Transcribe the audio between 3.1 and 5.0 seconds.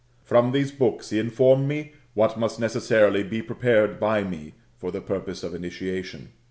be prepared by me for the